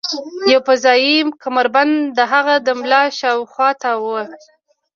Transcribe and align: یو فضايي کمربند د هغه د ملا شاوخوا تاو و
یو 0.51 0.61
فضايي 0.67 1.15
کمربند 1.43 1.95
د 2.17 2.19
هغه 2.33 2.55
د 2.67 2.67
ملا 2.81 3.03
شاوخوا 3.19 3.69
تاو 3.81 4.01
و 4.13 4.13